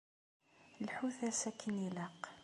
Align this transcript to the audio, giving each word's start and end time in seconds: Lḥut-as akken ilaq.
Lḥut-as 0.87 1.39
akken 1.49 1.75
ilaq. 1.87 2.21